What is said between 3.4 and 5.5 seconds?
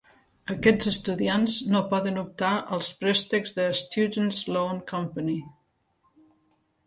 de Students Loan Company.